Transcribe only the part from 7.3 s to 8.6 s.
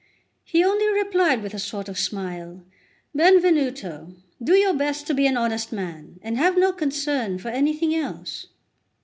for anything else."